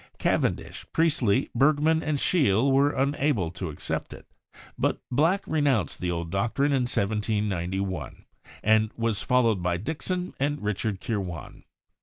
[0.17, 4.25] Cavendish, Priestley, Bergman, and Scheele were unable to accept it,
[4.75, 8.25] but Black renounced the old doctrine in 1791,
[8.63, 11.65] and was fol lowed by Dickson and Richard Kirwan.